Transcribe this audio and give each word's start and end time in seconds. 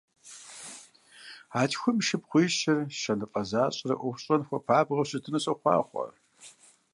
А 1.59 1.61
тхум 1.71 1.97
и 2.01 2.03
шыпхъуищыр 2.07 2.77
щэныфӀэ 2.99 3.41
защӀэрэ 3.49 3.95
Ӏуэху 3.99 4.19
щӀэн 4.23 4.41
хуэпабгъэу 4.47 5.07
щытыну 5.09 5.43
сохъуахъуэ! 5.43 6.05